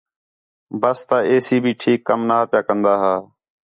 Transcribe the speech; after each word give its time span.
بس 0.81 0.99
تا 1.09 1.17
اے 1.29 1.35
سی 1.45 1.57
بھی 1.63 1.71
ٹھیک 1.81 1.99
کم 2.07 2.19
نہیاں 2.29 2.45
پیا 2.51 2.61
کندا 2.67 2.93
ہا 3.01 3.15